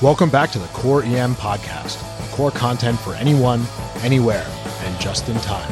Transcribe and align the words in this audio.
Welcome 0.00 0.30
back 0.30 0.52
to 0.52 0.60
the 0.60 0.68
Core 0.68 1.02
EM 1.02 1.34
podcast, 1.34 1.98
core 2.30 2.52
content 2.52 3.00
for 3.00 3.14
anyone, 3.14 3.64
anywhere, 4.02 4.46
and 4.84 5.00
just 5.00 5.28
in 5.28 5.34
time. 5.40 5.68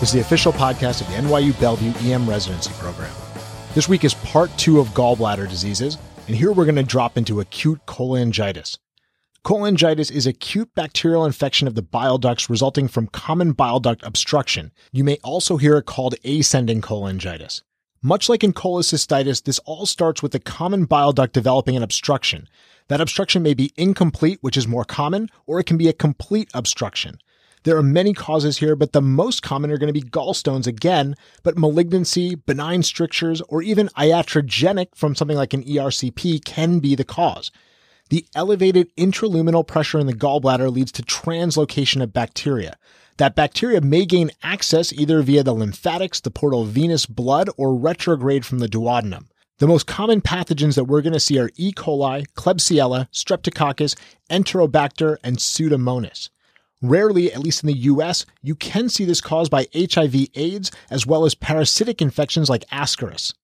This 0.00 0.08
is 0.08 0.14
the 0.14 0.20
official 0.20 0.52
podcast 0.52 1.00
of 1.00 1.06
the 1.06 1.12
NYU 1.12 1.58
Bellevue 1.60 1.92
EM 2.10 2.28
residency 2.28 2.72
program. 2.78 3.14
This 3.74 3.88
week 3.88 4.02
is 4.02 4.14
part 4.14 4.50
two 4.56 4.80
of 4.80 4.88
gallbladder 4.88 5.48
diseases, 5.48 5.96
and 6.26 6.34
here 6.34 6.50
we're 6.50 6.64
going 6.64 6.74
to 6.74 6.82
drop 6.82 7.16
into 7.16 7.38
acute 7.38 7.78
cholangitis. 7.86 8.78
Cholangitis 9.44 10.10
is 10.10 10.26
acute 10.26 10.74
bacterial 10.74 11.24
infection 11.24 11.68
of 11.68 11.76
the 11.76 11.82
bile 11.82 12.18
ducts 12.18 12.50
resulting 12.50 12.88
from 12.88 13.06
common 13.06 13.52
bile 13.52 13.78
duct 13.78 14.02
obstruction. 14.02 14.72
You 14.90 15.04
may 15.04 15.18
also 15.22 15.56
hear 15.56 15.78
it 15.78 15.86
called 15.86 16.16
ascending 16.24 16.80
cholangitis. 16.82 17.62
Much 18.02 18.28
like 18.28 18.44
in 18.44 18.52
cholecystitis, 18.52 19.42
this 19.42 19.58
all 19.60 19.84
starts 19.84 20.22
with 20.22 20.32
the 20.32 20.38
common 20.38 20.84
bile 20.84 21.12
duct 21.12 21.32
developing 21.32 21.76
an 21.76 21.82
obstruction. 21.82 22.48
That 22.86 23.00
obstruction 23.00 23.42
may 23.42 23.54
be 23.54 23.72
incomplete, 23.76 24.38
which 24.40 24.56
is 24.56 24.68
more 24.68 24.84
common, 24.84 25.28
or 25.46 25.58
it 25.58 25.64
can 25.64 25.76
be 25.76 25.88
a 25.88 25.92
complete 25.92 26.48
obstruction. 26.54 27.18
There 27.64 27.76
are 27.76 27.82
many 27.82 28.14
causes 28.14 28.58
here, 28.58 28.76
but 28.76 28.92
the 28.92 29.02
most 29.02 29.42
common 29.42 29.72
are 29.72 29.78
going 29.78 29.92
to 29.92 30.00
be 30.00 30.08
gallstones 30.08 30.68
again, 30.68 31.16
but 31.42 31.58
malignancy, 31.58 32.36
benign 32.36 32.84
strictures, 32.84 33.42
or 33.48 33.62
even 33.62 33.88
iatrogenic 33.88 34.94
from 34.94 35.16
something 35.16 35.36
like 35.36 35.52
an 35.52 35.64
ERCP 35.64 36.44
can 36.44 36.78
be 36.78 36.94
the 36.94 37.04
cause. 37.04 37.50
The 38.10 38.26
elevated 38.34 38.94
intraluminal 38.96 39.66
pressure 39.66 39.98
in 39.98 40.06
the 40.06 40.14
gallbladder 40.14 40.72
leads 40.72 40.92
to 40.92 41.02
translocation 41.02 42.00
of 42.00 42.12
bacteria. 42.12 42.78
That 43.18 43.34
bacteria 43.34 43.80
may 43.80 44.06
gain 44.06 44.30
access 44.44 44.92
either 44.92 45.22
via 45.22 45.42
the 45.42 45.52
lymphatics, 45.52 46.20
the 46.20 46.30
portal 46.30 46.64
venous 46.64 47.04
blood, 47.04 47.50
or 47.56 47.74
retrograde 47.74 48.46
from 48.46 48.60
the 48.60 48.68
duodenum. 48.68 49.26
The 49.58 49.66
most 49.66 49.88
common 49.88 50.20
pathogens 50.20 50.76
that 50.76 50.84
we're 50.84 51.02
going 51.02 51.14
to 51.14 51.20
see 51.20 51.36
are 51.40 51.50
E. 51.56 51.72
coli, 51.72 52.24
Klebsiella, 52.34 53.10
Streptococcus, 53.10 53.96
Enterobacter, 54.30 55.16
and 55.24 55.38
Pseudomonas. 55.38 56.30
Rarely, 56.80 57.32
at 57.32 57.40
least 57.40 57.64
in 57.64 57.66
the 57.66 57.78
US, 57.90 58.24
you 58.40 58.54
can 58.54 58.88
see 58.88 59.04
this 59.04 59.20
caused 59.20 59.50
by 59.50 59.66
HIV 59.74 60.28
AIDS 60.36 60.70
as 60.88 61.04
well 61.04 61.24
as 61.24 61.34
parasitic 61.34 62.00
infections 62.00 62.48
like 62.48 62.68
Ascaris. 62.68 63.34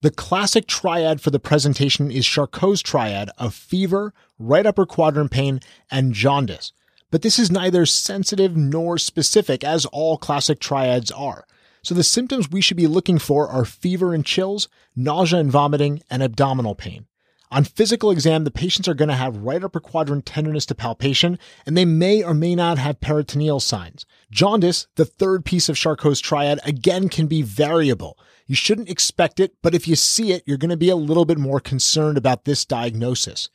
The 0.00 0.12
classic 0.12 0.68
triad 0.68 1.20
for 1.20 1.30
the 1.30 1.40
presentation 1.40 2.12
is 2.12 2.24
Charcot's 2.24 2.82
triad 2.82 3.30
of 3.36 3.52
fever, 3.52 4.14
right 4.38 4.64
upper 4.64 4.86
quadrant 4.86 5.32
pain, 5.32 5.58
and 5.90 6.14
jaundice. 6.14 6.72
But 7.10 7.22
this 7.22 7.38
is 7.38 7.50
neither 7.50 7.86
sensitive 7.86 8.56
nor 8.56 8.98
specific 8.98 9.64
as 9.64 9.86
all 9.86 10.18
classic 10.18 10.60
triads 10.60 11.10
are. 11.10 11.46
So 11.82 11.94
the 11.94 12.04
symptoms 12.04 12.50
we 12.50 12.60
should 12.60 12.76
be 12.76 12.86
looking 12.86 13.18
for 13.18 13.48
are 13.48 13.64
fever 13.64 14.12
and 14.12 14.24
chills, 14.24 14.68
nausea 14.94 15.38
and 15.40 15.50
vomiting, 15.50 16.02
and 16.10 16.22
abdominal 16.22 16.74
pain. 16.74 17.06
On 17.50 17.64
physical 17.64 18.10
exam, 18.10 18.44
the 18.44 18.50
patients 18.50 18.88
are 18.88 18.94
going 18.94 19.08
to 19.08 19.14
have 19.14 19.38
right 19.38 19.64
upper 19.64 19.80
quadrant 19.80 20.26
tenderness 20.26 20.66
to 20.66 20.74
palpation, 20.74 21.38
and 21.64 21.78
they 21.78 21.86
may 21.86 22.22
or 22.22 22.34
may 22.34 22.54
not 22.54 22.76
have 22.76 23.00
peritoneal 23.00 23.58
signs. 23.58 24.04
Jaundice, 24.30 24.86
the 24.96 25.06
third 25.06 25.46
piece 25.46 25.70
of 25.70 25.76
Charcot's 25.76 26.20
triad, 26.20 26.60
again 26.64 27.08
can 27.08 27.26
be 27.26 27.40
variable. 27.40 28.18
You 28.46 28.54
shouldn't 28.54 28.90
expect 28.90 29.40
it, 29.40 29.54
but 29.62 29.74
if 29.74 29.88
you 29.88 29.96
see 29.96 30.32
it, 30.32 30.42
you're 30.44 30.58
going 30.58 30.68
to 30.70 30.76
be 30.76 30.90
a 30.90 30.96
little 30.96 31.24
bit 31.24 31.38
more 31.38 31.60
concerned 31.60 32.18
about 32.18 32.44
this 32.44 32.66
diagnosis. 32.66 33.48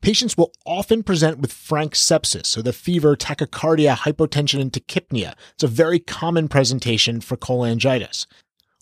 Patients 0.00 0.36
will 0.36 0.52
often 0.64 1.02
present 1.02 1.38
with 1.38 1.52
frank 1.52 1.94
sepsis, 1.94 2.46
so 2.46 2.62
the 2.62 2.72
fever, 2.72 3.16
tachycardia, 3.16 3.96
hypotension, 3.96 4.60
and 4.60 4.72
tachypnea. 4.72 5.34
It's 5.54 5.64
a 5.64 5.68
very 5.68 5.98
common 5.98 6.48
presentation 6.48 7.20
for 7.20 7.36
cholangitis. 7.36 8.26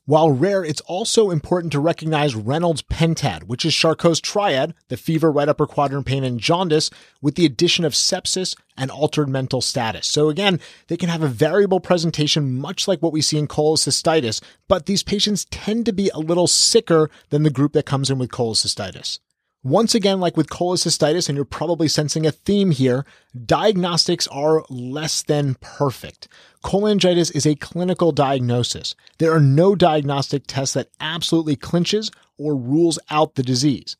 While 0.04 0.30
rare, 0.30 0.64
it's 0.64 0.82
also 0.82 1.30
important 1.30 1.72
to 1.72 1.80
recognize 1.80 2.36
Reynolds 2.36 2.82
pentad, 2.82 3.44
which 3.44 3.64
is 3.64 3.72
Charcot's 3.72 4.20
triad, 4.20 4.72
the 4.86 4.96
fever, 4.96 5.32
right 5.32 5.48
upper 5.48 5.66
quadrant 5.66 6.06
pain, 6.06 6.22
and 6.22 6.38
jaundice, 6.38 6.90
with 7.20 7.34
the 7.34 7.44
addition 7.44 7.84
of 7.84 7.92
sepsis 7.92 8.54
and 8.76 8.88
altered 8.88 9.28
mental 9.28 9.60
status. 9.60 10.06
So 10.06 10.28
again, 10.28 10.60
they 10.86 10.96
can 10.96 11.08
have 11.08 11.24
a 11.24 11.28
variable 11.28 11.80
presentation, 11.80 12.56
much 12.56 12.86
like 12.86 13.02
what 13.02 13.12
we 13.12 13.20
see 13.20 13.36
in 13.36 13.48
cholecystitis, 13.48 14.40
but 14.68 14.86
these 14.86 15.02
patients 15.02 15.46
tend 15.46 15.86
to 15.86 15.92
be 15.92 16.08
a 16.10 16.20
little 16.20 16.46
sicker 16.46 17.10
than 17.30 17.42
the 17.42 17.50
group 17.50 17.72
that 17.72 17.86
comes 17.86 18.08
in 18.08 18.18
with 18.18 18.30
cholecystitis. 18.30 19.18
Once 19.66 19.96
again, 19.96 20.20
like 20.20 20.36
with 20.36 20.48
cholecystitis, 20.48 21.28
and 21.28 21.34
you're 21.34 21.44
probably 21.44 21.88
sensing 21.88 22.24
a 22.24 22.30
theme 22.30 22.70
here, 22.70 23.04
diagnostics 23.44 24.28
are 24.28 24.64
less 24.70 25.24
than 25.24 25.56
perfect. 25.60 26.28
Cholangitis 26.62 27.34
is 27.34 27.44
a 27.44 27.56
clinical 27.56 28.12
diagnosis. 28.12 28.94
There 29.18 29.32
are 29.32 29.40
no 29.40 29.74
diagnostic 29.74 30.44
tests 30.46 30.74
that 30.74 30.90
absolutely 31.00 31.56
clinches 31.56 32.12
or 32.38 32.54
rules 32.54 33.00
out 33.10 33.34
the 33.34 33.42
disease. 33.42 33.96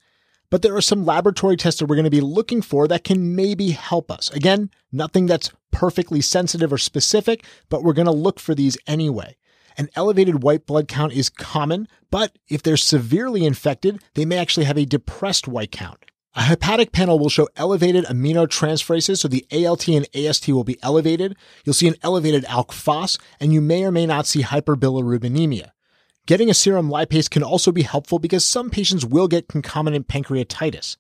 But 0.51 0.63
there 0.63 0.77
are 0.77 0.81
some 0.81 1.05
laboratory 1.05 1.57
tests 1.57 1.81
that 1.81 1.87
we're 1.87 1.97
going 1.97 2.05
to 2.05 2.11
be 2.11 2.21
looking 2.21 2.63
for 2.63 2.87
that 2.87 3.03
can 3.03 3.35
maybe 3.35 3.71
help 3.71 4.09
us. 4.09 4.31
Again, 4.31 4.71
nothing 4.93 5.27
that's 5.27 5.51
perfectly 5.73 6.21
sensitive 6.21 6.73
or 6.73 6.79
specific, 6.79 7.45
but 7.69 7.83
we're 7.83 7.93
going 7.93 8.07
to 8.07 8.13
look 8.13 8.39
for 8.39 8.55
these 8.55 8.79
anyway. 8.87 9.37
An 9.79 9.89
elevated 9.95 10.43
white 10.43 10.67
blood 10.67 10.89
count 10.89 11.13
is 11.13 11.29
common, 11.29 11.87
but 12.11 12.39
if 12.49 12.63
they're 12.63 12.77
severely 12.77 13.45
infected, 13.45 14.03
they 14.15 14.25
may 14.25 14.39
actually 14.39 14.65
have 14.65 14.79
a 14.79 14.87
depressed 14.87 15.47
white 15.47 15.71
count. 15.71 16.05
A 16.35 16.43
hepatic 16.43 16.93
panel 16.93 17.19
will 17.19 17.31
show 17.31 17.49
elevated 17.57 18.05
aminotransferases, 18.05 19.19
so 19.19 19.29
the 19.29 19.47
ALT 19.51 19.89
and 19.89 20.07
AST 20.15 20.49
will 20.49 20.65
be 20.65 20.79
elevated. 20.83 21.37
You'll 21.65 21.75
see 21.75 21.89
an 21.89 21.97
elevated 22.03 22.45
ALK 22.45 22.73
phos, 22.73 23.19
and 23.41 23.53
you 23.55 23.61
may 23.61 23.85
or 23.85 23.91
may 23.91 24.05
not 24.05 24.27
see 24.27 24.43
hyperbilirubinemia. 24.43 25.71
Getting 26.27 26.51
a 26.51 26.55
serum 26.55 26.91
lipase 26.91 27.31
can 27.31 27.43
also 27.43 27.73
be 27.73 27.83
helpful 27.83 28.19
because 28.19 28.45
some 28.45 28.69
patients 28.69 29.07
will 29.07 29.29
get 29.29 29.49
concomitant 29.49 30.09
pancreatitis. 30.09 30.97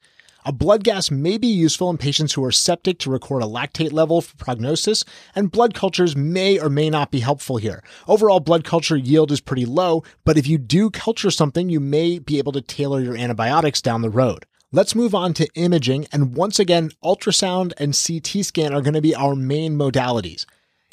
A 0.49 0.53
blood 0.53 0.84
gas 0.84 1.11
may 1.11 1.39
be 1.39 1.49
useful 1.49 1.91
in 1.91 1.99
patients 1.99 2.34
who 2.34 2.45
are 2.45 2.53
septic 2.53 3.01
to 3.01 3.11
record 3.11 3.43
a 3.43 3.47
lactate 3.47 3.93
level 3.93 4.21
for 4.21 4.37
prognosis, 4.37 5.05
and 5.34 5.51
blood 5.51 5.75
cultures 5.75 6.15
may 6.15 6.57
or 6.57 6.71
may 6.71 6.89
not 6.89 7.11
be 7.11 7.19
helpful 7.19 7.57
here. 7.57 7.83
Overall, 8.07 8.39
blood 8.39 8.62
culture 8.62 8.97
yield 8.97 9.33
is 9.33 9.41
pretty 9.41 9.65
low, 9.67 10.05
but 10.25 10.39
if 10.39 10.47
you 10.47 10.57
do 10.57 10.89
culture 10.89 11.33
something, 11.33 11.69
you 11.69 11.81
may 11.81 12.21
be 12.21 12.39
able 12.39 12.53
to 12.53 12.61
tailor 12.61 13.01
your 13.01 13.17
antibiotics 13.17 13.83
down 13.83 14.03
the 14.03 14.09
road. 14.09 14.47
Let's 14.71 14.95
move 14.95 15.17
on 15.17 15.34
to 15.34 15.49
imaging, 15.57 16.07
and 16.12 16.37
once 16.37 16.61
again, 16.61 16.93
ultrasound 17.03 17.73
and 17.77 17.93
CT 17.93 18.45
scan 18.45 18.73
are 18.73 18.83
going 18.83 18.95
to 18.95 19.01
be 19.01 19.17
our 19.17 19.34
main 19.34 19.77
modalities. 19.77 20.47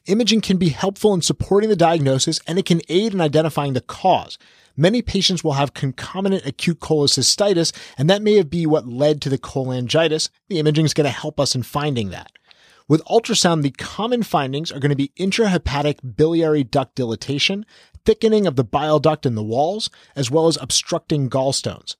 Imaging 0.06 0.41
can 0.41 0.58
be 0.58 0.69
helpful 0.69 1.14
in 1.14 1.22
supporting 1.22 1.69
the 1.69 1.75
diagnosis 1.75 2.40
and 2.46 2.59
it 2.59 2.66
can 2.66 2.81
aid 2.90 3.14
in 3.14 3.22
identifying 3.22 3.74
the 3.74 3.81
cause 3.81 4.38
many 4.75 5.02
patients 5.02 5.44
will 5.44 5.53
have 5.53 5.74
concomitant 5.74 6.46
acute 6.46 6.80
cholecystitis, 6.80 7.72
and 7.97 8.09
that 8.09 8.22
may 8.22 8.41
be 8.44 8.66
what 8.66 8.88
led 8.88 9.22
to 9.22 9.30
the 9.30 9.38
cholangitis. 9.38 10.30
The 10.50 10.59
imaging 10.59 10.86
is 10.86 10.94
going 10.94 11.06
to 11.06 11.12
help 11.12 11.40
us 11.40 11.56
in 11.56 11.64
finding 11.64 12.09
that. 12.09 12.31
With 12.88 13.03
ultrasound, 13.06 13.62
the 13.62 13.72
common 13.72 14.24
findings 14.24 14.72
are 14.72 14.80
going 14.80 14.90
to 14.90 14.96
be 14.96 15.14
intrahepatic 15.18 16.16
biliary 16.16 16.64
duct 16.64 16.96
dilatation, 16.96 17.66
thickening 18.06 18.46
of 18.46 18.56
the 18.56 18.64
bile 18.64 19.00
duct 19.00 19.25
in 19.25 19.35
the 19.35 19.44
walls, 19.44 19.90
as 20.16 20.30
well 20.30 20.47
as 20.47 20.58
obstructing 20.62 21.30
gallstones. 21.30 21.96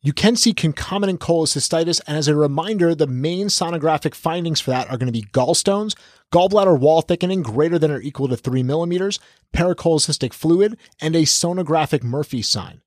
You 0.00 0.12
can 0.12 0.36
see 0.36 0.54
concomitant 0.54 1.20
cholecystitis, 1.20 2.00
and 2.06 2.16
as 2.16 2.28
a 2.28 2.36
reminder, 2.36 2.94
the 2.94 3.06
main 3.06 3.48
sonographic 3.48 4.14
findings 4.14 4.60
for 4.60 4.70
that 4.70 4.88
are 4.88 4.96
going 4.96 5.12
to 5.12 5.12
be 5.12 5.26
gallstones, 5.32 5.94
gallbladder 6.32 6.78
wall 6.78 7.02
thickening 7.02 7.42
greater 7.42 7.78
than 7.78 7.90
or 7.90 8.00
equal 8.00 8.28
to 8.28 8.36
3 8.36 8.62
millimeters, 8.62 9.18
pericholecystic 9.54 10.32
fluid, 10.32 10.76
and 11.00 11.16
a 11.16 11.22
sonographic 11.22 12.02
Murphy 12.02 12.42
sign. 12.42 12.82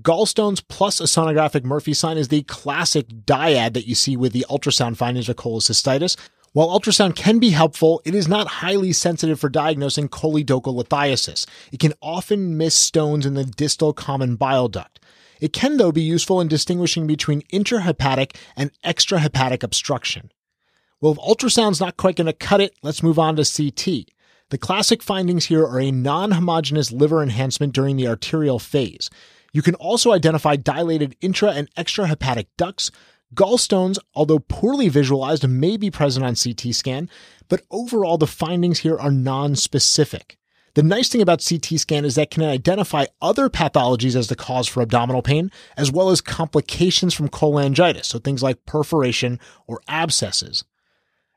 Gallstones 0.00 0.62
plus 0.66 1.00
a 1.00 1.04
sonographic 1.04 1.64
Murphy 1.64 1.94
sign 1.94 2.18
is 2.18 2.28
the 2.28 2.42
classic 2.42 3.08
dyad 3.08 3.72
that 3.72 3.86
you 3.86 3.94
see 3.94 4.16
with 4.16 4.32
the 4.32 4.46
ultrasound 4.50 4.96
findings 4.96 5.28
of 5.28 5.36
cholecystitis. 5.36 6.16
While 6.52 6.68
ultrasound 6.68 7.16
can 7.16 7.38
be 7.38 7.50
helpful, 7.50 8.00
it 8.04 8.14
is 8.14 8.28
not 8.28 8.48
highly 8.48 8.92
sensitive 8.92 9.40
for 9.40 9.48
diagnosing 9.48 10.08
choledocholithiasis. 10.08 11.46
It 11.72 11.80
can 11.80 11.94
often 12.00 12.56
miss 12.56 12.74
stones 12.74 13.26
in 13.26 13.34
the 13.34 13.44
distal 13.44 13.92
common 13.92 14.36
bile 14.36 14.68
duct. 14.68 15.00
It 15.40 15.52
can, 15.52 15.76
though, 15.76 15.92
be 15.92 16.02
useful 16.02 16.40
in 16.40 16.48
distinguishing 16.48 17.06
between 17.06 17.42
intrahepatic 17.42 18.36
and 18.56 18.70
extrahepatic 18.84 19.62
obstruction. 19.62 20.32
Well, 21.00 21.12
if 21.12 21.18
ultrasound's 21.18 21.80
not 21.80 21.96
quite 21.96 22.16
going 22.16 22.26
to 22.26 22.32
cut 22.32 22.60
it, 22.60 22.74
let's 22.82 23.04
move 23.04 23.20
on 23.20 23.36
to 23.36 23.44
CT. 23.44 24.10
The 24.50 24.58
classic 24.58 25.00
findings 25.00 25.46
here 25.46 25.64
are 25.64 25.78
a 25.78 25.92
non 25.92 26.32
homogeneous 26.32 26.90
liver 26.90 27.22
enhancement 27.22 27.72
during 27.72 27.96
the 27.96 28.08
arterial 28.08 28.58
phase. 28.58 29.08
You 29.52 29.62
can 29.62 29.76
also 29.76 30.12
identify 30.12 30.56
dilated 30.56 31.16
intra 31.20 31.50
and 31.50 31.72
extrahepatic 31.76 32.46
ducts. 32.56 32.90
Gallstones, 33.34 33.98
although 34.14 34.40
poorly 34.40 34.88
visualized, 34.88 35.46
may 35.48 35.76
be 35.76 35.90
present 35.90 36.26
on 36.26 36.34
CT 36.34 36.74
scan, 36.74 37.08
but 37.48 37.62
overall 37.70 38.18
the 38.18 38.26
findings 38.26 38.80
here 38.80 38.98
are 38.98 39.10
non-specific. 39.10 40.36
The 40.74 40.82
nice 40.82 41.08
thing 41.08 41.22
about 41.22 41.44
CT 41.46 41.78
scan 41.78 42.04
is 42.04 42.14
that 42.16 42.22
it 42.22 42.30
can 42.30 42.42
identify 42.42 43.06
other 43.20 43.48
pathologies 43.48 44.16
as 44.16 44.28
the 44.28 44.36
cause 44.36 44.66
for 44.66 44.82
abdominal 44.82 45.22
pain, 45.22 45.50
as 45.76 45.92
well 45.92 46.10
as 46.10 46.20
complications 46.20 47.14
from 47.14 47.28
cholangitis, 47.28 48.06
so 48.06 48.18
things 48.18 48.42
like 48.42 48.66
perforation 48.66 49.38
or 49.66 49.80
abscesses. 49.88 50.64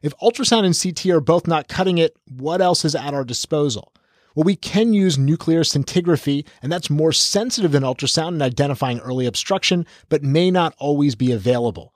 If 0.02 0.18
ultrasound 0.18 0.66
and 0.66 0.78
CT 0.78 1.14
are 1.14 1.22
both 1.22 1.48
not 1.48 1.68
cutting 1.68 2.00
it, 2.00 2.16
what 2.28 2.62
else 2.62 2.84
is 2.84 2.96
at 2.96 3.14
our 3.14 3.24
disposal? 3.24 3.94
Well, 4.34 4.46
we 4.46 4.56
can 4.56 4.94
use 4.94 5.18
nuclear 5.18 5.62
scintigraphy, 5.62 6.48
and 6.62 6.72
that's 6.72 6.90
more 6.90 7.12
sensitive 7.12 7.74
than 7.74 7.84
ultrasound 7.84 8.36
in 8.36 8.42
identifying 8.42 9.00
early 9.00 9.26
obstruction, 9.26 9.86
but 10.10 10.24
may 10.24 10.50
not 10.50 10.74
always 10.80 11.16
be 11.16 11.32
available. 11.32 11.94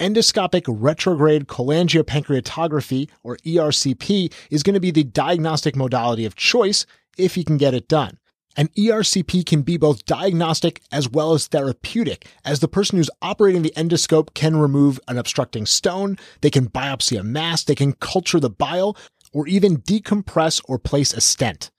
endoscopic 0.00 0.64
retrograde 0.68 1.46
cholangiopancreatography, 1.46 3.08
or 3.22 3.36
ERCP, 3.38 4.32
is 4.50 4.62
going 4.62 4.74
to 4.74 4.80
be 4.80 4.90
the 4.90 5.04
diagnostic 5.04 5.74
modality 5.74 6.24
of 6.24 6.36
choice 6.36 6.86
if 7.16 7.36
you 7.36 7.44
can 7.44 7.56
get 7.56 7.74
it 7.74 7.88
done. 7.88 8.18
And 8.58 8.74
ERCP 8.74 9.46
can 9.46 9.62
be 9.62 9.76
both 9.76 10.04
diagnostic 10.04 10.82
as 10.90 11.08
well 11.08 11.32
as 11.32 11.46
therapeutic, 11.46 12.26
as 12.44 12.58
the 12.58 12.66
person 12.66 12.98
who's 12.98 13.08
operating 13.22 13.62
the 13.62 13.72
endoscope 13.76 14.34
can 14.34 14.56
remove 14.56 14.98
an 15.06 15.16
obstructing 15.16 15.64
stone, 15.64 16.18
they 16.40 16.50
can 16.50 16.68
biopsy 16.68 17.20
a 17.20 17.22
mass, 17.22 17.62
they 17.62 17.76
can 17.76 17.92
culture 17.92 18.40
the 18.40 18.50
bile, 18.50 18.96
or 19.32 19.46
even 19.46 19.78
decompress 19.78 20.60
or 20.68 20.76
place 20.76 21.14
a 21.14 21.20
stent. 21.20 21.70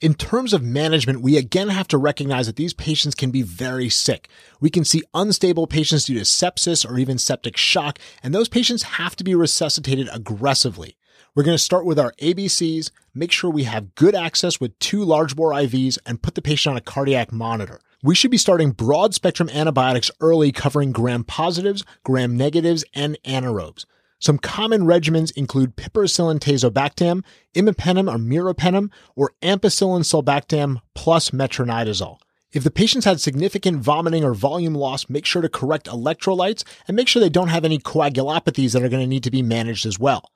In 0.00 0.14
terms 0.14 0.54
of 0.54 0.62
management, 0.62 1.20
we 1.20 1.36
again 1.36 1.68
have 1.68 1.88
to 1.88 1.98
recognize 1.98 2.46
that 2.46 2.56
these 2.56 2.72
patients 2.72 3.14
can 3.14 3.30
be 3.30 3.42
very 3.42 3.90
sick. 3.90 4.30
We 4.62 4.70
can 4.70 4.86
see 4.86 5.02
unstable 5.12 5.66
patients 5.66 6.06
due 6.06 6.14
to 6.14 6.22
sepsis 6.22 6.88
or 6.88 6.98
even 6.98 7.18
septic 7.18 7.58
shock, 7.58 7.98
and 8.22 8.34
those 8.34 8.48
patients 8.48 8.82
have 8.82 9.14
to 9.16 9.24
be 9.24 9.34
resuscitated 9.34 10.08
aggressively. 10.10 10.96
We're 11.36 11.42
going 11.42 11.56
to 11.56 11.62
start 11.62 11.84
with 11.84 11.98
our 11.98 12.12
ABCs, 12.22 12.92
make 13.12 13.32
sure 13.32 13.50
we 13.50 13.64
have 13.64 13.96
good 13.96 14.14
access 14.14 14.60
with 14.60 14.78
two 14.78 15.02
large 15.02 15.34
bore 15.34 15.50
IVs, 15.50 15.98
and 16.06 16.22
put 16.22 16.36
the 16.36 16.42
patient 16.42 16.70
on 16.70 16.76
a 16.76 16.80
cardiac 16.80 17.32
monitor. 17.32 17.80
We 18.04 18.14
should 18.14 18.30
be 18.30 18.38
starting 18.38 18.70
broad 18.70 19.14
spectrum 19.14 19.48
antibiotics 19.48 20.12
early, 20.20 20.52
covering 20.52 20.92
gram 20.92 21.24
positives, 21.24 21.82
gram 22.04 22.36
negatives, 22.36 22.84
and 22.94 23.18
anaerobes. 23.24 23.84
Some 24.20 24.38
common 24.38 24.82
regimens 24.82 25.36
include 25.36 25.74
piperacillin 25.74 26.38
tazobactam, 26.38 27.24
imipenem 27.52 28.08
or 28.08 28.16
meropenem, 28.16 28.92
or 29.16 29.32
ampicillin 29.42 30.04
sulbactam 30.04 30.82
plus 30.94 31.30
metronidazole. 31.30 32.18
If 32.52 32.62
the 32.62 32.70
patient's 32.70 33.06
had 33.06 33.20
significant 33.20 33.78
vomiting 33.82 34.22
or 34.22 34.34
volume 34.34 34.76
loss, 34.76 35.08
make 35.08 35.26
sure 35.26 35.42
to 35.42 35.48
correct 35.48 35.88
electrolytes 35.88 36.62
and 36.86 36.94
make 36.94 37.08
sure 37.08 37.18
they 37.18 37.28
don't 37.28 37.48
have 37.48 37.64
any 37.64 37.78
coagulopathies 37.78 38.72
that 38.72 38.84
are 38.84 38.88
going 38.88 39.02
to 39.02 39.08
need 39.08 39.24
to 39.24 39.32
be 39.32 39.42
managed 39.42 39.84
as 39.84 39.98
well. 39.98 40.30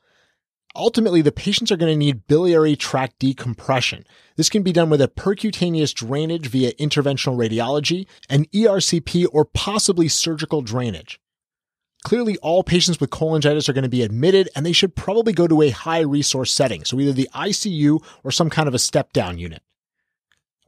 Ultimately, 0.77 1.23
the 1.23 1.33
patients 1.33 1.73
are 1.73 1.77
going 1.77 1.93
to 1.93 1.97
need 1.97 2.27
biliary 2.27 2.77
tract 2.77 3.19
decompression. 3.19 4.05
This 4.37 4.49
can 4.49 4.63
be 4.63 4.73
done 4.73 4.91
with 4.91 5.01
a 5.01 5.09
percutaneous 5.09 5.93
drainage 5.93 6.49
via 6.49 6.73
interventional 6.75 7.37
radiology, 7.37 8.07
an 8.29 8.45
ERCP, 8.47 9.27
or 9.33 9.45
possibly 9.45 10.09
surgical 10.09 10.63
drainage. 10.63 11.21
Clearly, 12.05 12.37
all 12.39 12.63
patients 12.63 13.01
with 13.01 13.11
cholangitis 13.11 13.69
are 13.69 13.73
going 13.73 13.83
to 13.83 13.89
be 13.89 14.03
admitted 14.03 14.49
and 14.55 14.65
they 14.65 14.73
should 14.73 14.95
probably 14.95 15.33
go 15.33 15.49
to 15.49 15.63
a 15.63 15.71
high 15.71 16.01
resource 16.01 16.53
setting, 16.53 16.85
so 16.85 17.01
either 17.01 17.13
the 17.13 17.29
ICU 17.35 18.03
or 18.23 18.31
some 18.31 18.51
kind 18.51 18.69
of 18.69 18.75
a 18.75 18.79
step 18.79 19.13
down 19.13 19.39
unit. 19.39 19.63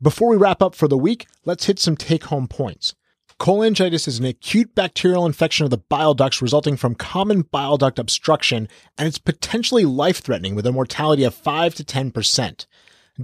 Before 0.03 0.29
we 0.29 0.37
wrap 0.37 0.61
up 0.63 0.75
for 0.75 0.89
the 0.89 0.99
week, 0.99 1.27
let's 1.45 1.67
hit 1.67 1.79
some 1.79 1.97
take 1.97 2.25
home 2.25 2.49
points. 2.49 2.95
Cholangitis 3.41 4.07
is 4.07 4.19
an 4.19 4.27
acute 4.27 4.75
bacterial 4.75 5.25
infection 5.25 5.65
of 5.65 5.71
the 5.71 5.79
bile 5.79 6.13
ducts 6.13 6.43
resulting 6.43 6.77
from 6.77 6.95
common 6.95 7.41
bile 7.41 7.79
duct 7.79 7.99
obstruction, 7.99 8.69
and 8.99 9.09
it's 9.09 9.17
potentially 9.17 9.87
life 9.87 10.19
threatening 10.19 10.55
with 10.55 10.67
a 10.67 10.73
mortality 10.73 11.25
of 11.25 11.35
5 11.35 11.75
to 11.77 11.83
10%. 11.83 12.67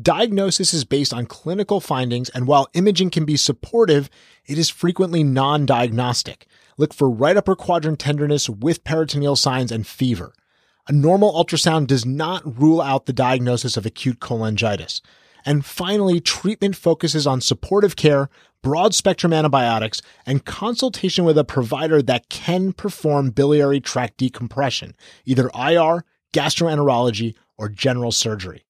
Diagnosis 0.00 0.72
is 0.72 0.86
based 0.86 1.12
on 1.12 1.26
clinical 1.26 1.82
findings, 1.82 2.30
and 2.30 2.46
while 2.46 2.66
imaging 2.72 3.10
can 3.10 3.26
be 3.26 3.36
supportive, 3.36 4.08
it 4.46 4.56
is 4.56 4.70
frequently 4.70 5.22
non 5.22 5.66
diagnostic. 5.66 6.46
Look 6.78 6.94
for 6.94 7.10
right 7.10 7.36
upper 7.36 7.54
quadrant 7.54 7.98
tenderness 7.98 8.48
with 8.48 8.84
peritoneal 8.84 9.36
signs 9.36 9.70
and 9.70 9.86
fever. 9.86 10.32
A 10.88 10.92
normal 10.92 11.34
ultrasound 11.34 11.88
does 11.88 12.06
not 12.06 12.58
rule 12.58 12.80
out 12.80 13.04
the 13.04 13.12
diagnosis 13.12 13.76
of 13.76 13.84
acute 13.84 14.20
cholangitis. 14.20 15.02
And 15.46 15.64
finally, 15.64 16.20
treatment 16.20 16.74
focuses 16.74 17.26
on 17.26 17.40
supportive 17.40 17.94
care, 17.94 18.28
broad 18.62 18.94
spectrum 18.94 19.32
antibiotics, 19.32 20.02
and 20.26 20.44
consultation 20.44 21.24
with 21.24 21.38
a 21.38 21.44
provider 21.44 22.02
that 22.02 22.28
can 22.28 22.72
perform 22.72 23.30
biliary 23.30 23.80
tract 23.80 24.16
decompression, 24.16 24.96
either 25.24 25.48
IR, 25.54 26.04
gastroenterology, 26.34 27.34
or 27.56 27.68
general 27.68 28.10
surgery. 28.10 28.64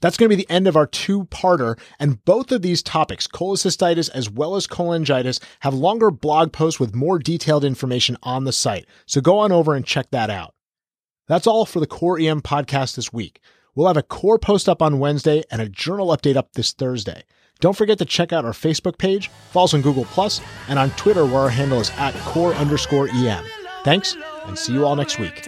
That's 0.00 0.16
going 0.16 0.30
to 0.30 0.36
be 0.36 0.42
the 0.42 0.50
end 0.52 0.68
of 0.68 0.76
our 0.76 0.86
two 0.86 1.24
parter. 1.24 1.78
And 1.98 2.24
both 2.24 2.52
of 2.52 2.62
these 2.62 2.82
topics, 2.82 3.26
cholecystitis 3.26 4.10
as 4.14 4.30
well 4.30 4.54
as 4.54 4.66
cholangitis, 4.66 5.42
have 5.60 5.74
longer 5.74 6.10
blog 6.10 6.52
posts 6.52 6.78
with 6.78 6.94
more 6.94 7.18
detailed 7.18 7.64
information 7.64 8.16
on 8.22 8.44
the 8.44 8.52
site. 8.52 8.86
So 9.06 9.20
go 9.20 9.38
on 9.38 9.52
over 9.52 9.74
and 9.74 9.84
check 9.84 10.10
that 10.10 10.30
out. 10.30 10.54
That's 11.28 11.46
all 11.46 11.66
for 11.66 11.80
the 11.80 11.86
Core 11.86 12.20
EM 12.20 12.42
podcast 12.42 12.94
this 12.94 13.12
week. 13.12 13.40
We'll 13.76 13.86
have 13.86 13.96
a 13.98 14.02
core 14.02 14.38
post 14.38 14.68
up 14.68 14.82
on 14.82 14.98
Wednesday 14.98 15.44
and 15.50 15.60
a 15.60 15.68
journal 15.68 16.08
update 16.08 16.36
up 16.36 16.54
this 16.54 16.72
Thursday. 16.72 17.22
Don't 17.60 17.76
forget 17.76 17.98
to 17.98 18.04
check 18.04 18.32
out 18.32 18.44
our 18.44 18.52
Facebook 18.52 18.98
page, 18.98 19.28
follow 19.50 19.64
us 19.64 19.74
on 19.74 19.82
Google 19.82 20.06
Plus, 20.06 20.40
and 20.68 20.78
on 20.78 20.90
Twitter 20.92 21.24
where 21.24 21.42
our 21.42 21.50
handle 21.50 21.80
is 21.80 21.90
at 21.96 22.14
core 22.24 22.54
underscore 22.54 23.08
EM. 23.08 23.44
Thanks, 23.84 24.16
and 24.46 24.58
see 24.58 24.72
you 24.72 24.84
all 24.84 24.96
next 24.96 25.18
week. 25.18 25.46